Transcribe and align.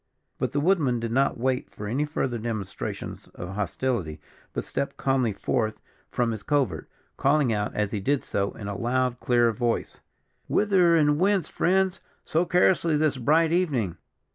But 0.39 0.51
the 0.51 0.59
woodman 0.59 0.99
did 0.99 1.11
not 1.11 1.37
wait 1.37 1.69
for 1.69 1.85
any 1.85 2.05
further 2.05 2.39
demonstrations 2.39 3.27
of 3.35 3.49
hostility, 3.49 4.19
but 4.51 4.63
stepped 4.63 4.97
calmly 4.97 5.31
forth 5.31 5.79
from 6.09 6.31
his 6.31 6.41
covert, 6.41 6.89
calling 7.17 7.53
out, 7.53 7.75
as 7.75 7.91
he 7.91 7.99
did 7.99 8.23
so, 8.23 8.51
in 8.53 8.67
a 8.67 8.75
loud, 8.75 9.19
clear 9.19 9.51
voice: 9.51 9.99
"Whither, 10.47 10.95
and 10.95 11.19
whence, 11.19 11.49
friends, 11.49 11.99
so 12.25 12.45
carelessly 12.45 12.97
this 12.97 13.17
bright 13.17 13.51
evening?" 13.51 13.97